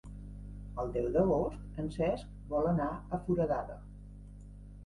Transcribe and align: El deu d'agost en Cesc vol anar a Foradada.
El 0.83 0.89
deu 0.95 1.09
d'agost 1.17 1.77
en 1.83 1.91
Cesc 1.97 2.33
vol 2.55 2.71
anar 2.73 2.89
a 2.95 3.21
Foradada. 3.27 3.77